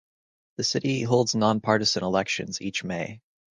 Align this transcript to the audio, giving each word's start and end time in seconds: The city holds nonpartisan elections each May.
The 0.57 0.63
city 0.63 1.03
holds 1.03 1.35
nonpartisan 1.35 2.03
elections 2.03 2.59
each 2.59 2.83
May. 2.83 3.21